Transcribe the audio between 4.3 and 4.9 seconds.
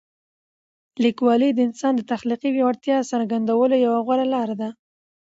لاره ده.